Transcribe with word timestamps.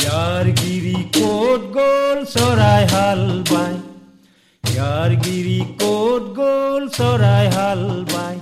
ইয়াৰ 0.00 0.46
গিৰি 0.58 0.98
ক'ত 1.14 1.62
গ'ল 1.74 2.18
চৰাই 2.28 2.84
হাল 2.92 3.22
বাই 3.48 3.74
ইয়াৰ 4.64 5.10
গিৰি 5.24 5.58
ক'ত 5.80 6.24
গ'ল 6.38 6.86
চৰাই 6.94 7.50
হাল 7.56 7.82
বাই 8.12 8.36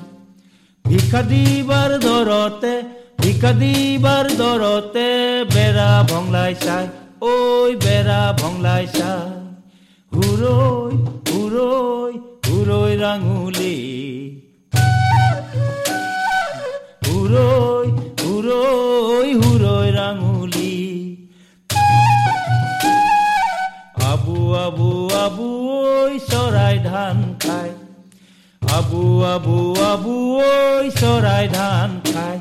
ভিক্ষা 0.84 1.22
দিবাৰ 1.32 1.96
দৰতে 2.04 2.74
ভিক্ষা 3.22 3.52
দিবাৰ 3.62 4.30
দৰতে 4.40 5.06
বেৰা 5.54 5.90
ভংলাই 6.10 6.54
চাই 6.62 6.86
ঐ 7.24 7.34
বেৰা 7.84 8.20
ভংলাই 8.40 8.86
চাই 8.94 9.28
হুৰৈ 10.12 10.94
হুৰৈ 11.28 12.12
হুৰৈ 12.46 12.92
ৰাঙুলী 13.02 13.74
আবু 29.37 29.37
আবু 29.37 29.57
আবু 29.91 30.15
ঐ 30.41 30.83
চৰাই 30.99 31.45
ধান 31.55 31.91
খাই 32.11 32.37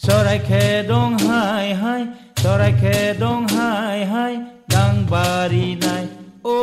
চৰাই 0.00 0.38
খেদং 0.48 1.10
হাই 1.24 1.68
হাই 1.82 2.02
চৰাই 2.42 2.72
খেদং 2.82 3.40
হাই 3.54 4.00
হাই 4.12 4.34
ডাং 4.72 4.92
বাৰী 5.12 5.66
নাই 5.84 6.04
ঐ 6.46 6.58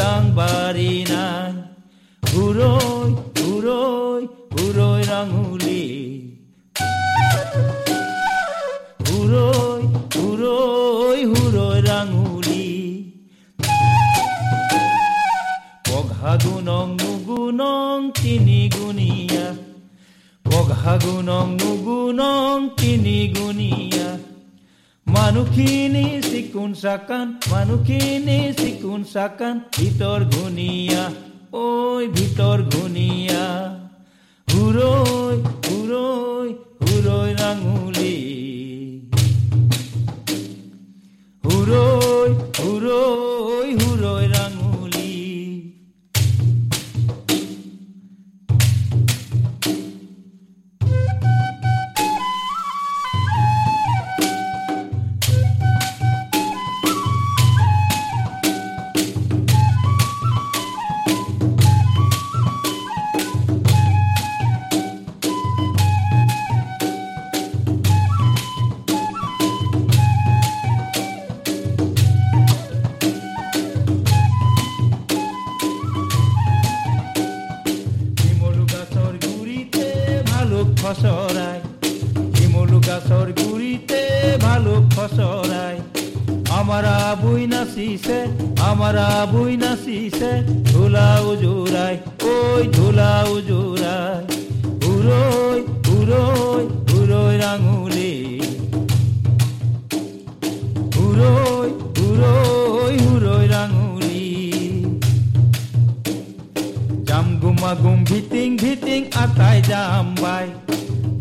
ডাং 0.00 0.22
বাৰী 0.38 0.92
নাই 1.12 1.52
হুৰৈ 2.22 3.10
হুৰৈ 3.38 4.22
হুৰৈ 4.54 5.00
ৰাঙুলি 5.10 5.82
হুৰৈ 9.08 9.82
হুৰৈ 10.16 11.20
হুৰৈ 11.32 11.78
ৰাঙুলি 11.88 12.68
পঘা 15.88 16.32
গুণং 16.44 16.88
নুগুণং 17.00 18.00
তিনি 18.20 18.59
গুণীয়া 18.59 18.59
পঘা 20.83 20.97
গুণং 21.05 21.47
নুগুণং 21.61 22.59
তিনি 22.79 23.17
গুণীয়া 23.35 24.09
মানুহখিনি 25.07 26.05
চিকুণ 26.29 26.69
চাকান 26.83 27.27
মানুহখিনি 27.51 28.39
চিকুণ 28.59 29.01
চাকান 29.13 29.55
ভিতৰ 29.75 30.19
ঘূণীয়া 30.33 31.03
ঐ 31.61 31.65
ভিতৰ 32.15 32.59
হুৰৈ 32.71 33.45
হুৰৈ 34.47 35.35
হুৰৈ। 35.65 36.30
ফসরায়। 80.91 81.61
শিমুল 82.35 82.71
গাছর 82.87 83.27
গুড়িতে 83.39 84.01
ভালো 84.41 84.73
ফসরায়। 84.95 85.79
আমারা 86.59 86.95
বুই 87.21 87.43
নাচিছে 87.53 88.19
আমারা 88.69 89.07
বুই 89.31 89.53
নাচিছে 89.63 90.31
ধুলা 90.71 91.09
উজুরায়। 91.31 91.97
ওই 92.31 92.63
ধুলা 92.75 93.11
উজু 93.35 93.50
Biting 108.11 108.59
biting 108.59 109.05
atai 109.11 109.63
jambai 109.63 110.51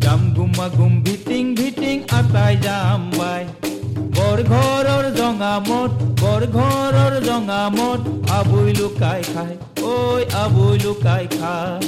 Jam 0.03 0.35
gumma 0.35 0.67
gum 0.77 1.05
biting 1.05 1.55
biting 1.55 2.03
atai 2.19 2.59
jambai 2.65 3.47
Gor 4.17 4.39
ঘৰৰ 4.51 5.05
জঙামত 5.19 5.91
গৰ 6.23 6.43
ঘৰৰ 6.57 7.15
জঙামত 7.27 8.01
আবৈ 8.39 8.69
লুকাই 8.79 9.23
খায় 9.33 9.57
ঐ 9.93 9.95
আবৈ 10.43 10.75
লুকাই 10.85 11.25
খায় 11.39 11.87